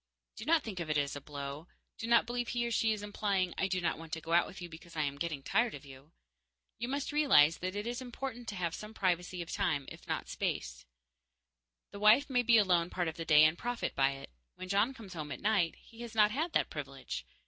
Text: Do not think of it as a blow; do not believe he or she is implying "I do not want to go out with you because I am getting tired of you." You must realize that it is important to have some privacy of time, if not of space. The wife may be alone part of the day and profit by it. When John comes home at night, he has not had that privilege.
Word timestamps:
Do 0.35 0.45
not 0.45 0.63
think 0.63 0.79
of 0.79 0.89
it 0.89 0.97
as 0.97 1.15
a 1.15 1.21
blow; 1.21 1.67
do 1.99 2.07
not 2.07 2.25
believe 2.25 2.47
he 2.47 2.65
or 2.65 2.71
she 2.71 2.91
is 2.91 3.03
implying 3.03 3.53
"I 3.55 3.67
do 3.67 3.79
not 3.79 3.99
want 3.99 4.11
to 4.13 4.19
go 4.19 4.33
out 4.33 4.47
with 4.47 4.59
you 4.59 4.67
because 4.67 4.95
I 4.95 5.03
am 5.03 5.19
getting 5.19 5.43
tired 5.43 5.75
of 5.75 5.85
you." 5.85 6.11
You 6.79 6.87
must 6.87 7.11
realize 7.11 7.59
that 7.59 7.75
it 7.75 7.85
is 7.85 8.01
important 8.01 8.47
to 8.47 8.55
have 8.55 8.73
some 8.73 8.95
privacy 8.95 9.43
of 9.43 9.51
time, 9.51 9.85
if 9.91 10.07
not 10.07 10.23
of 10.23 10.29
space. 10.29 10.87
The 11.91 11.99
wife 11.99 12.31
may 12.31 12.41
be 12.41 12.57
alone 12.57 12.89
part 12.89 13.09
of 13.09 13.15
the 13.15 13.25
day 13.25 13.43
and 13.43 13.55
profit 13.55 13.93
by 13.93 14.13
it. 14.13 14.31
When 14.55 14.69
John 14.69 14.95
comes 14.95 15.13
home 15.13 15.31
at 15.31 15.39
night, 15.39 15.75
he 15.79 16.01
has 16.01 16.15
not 16.15 16.31
had 16.31 16.53
that 16.53 16.71
privilege. 16.71 17.23